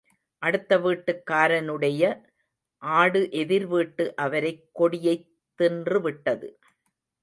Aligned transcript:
அடுத்த 0.41 0.77
வீட்டுக்காரனுடைய 0.77 2.03
ஆடு 2.83 3.31
எதிர் 3.31 3.67
வீட்டு 3.67 4.15
அவரைக் 4.15 4.69
கொடியைத் 4.71 5.27
தின்றுவிட்டது. 5.59 6.49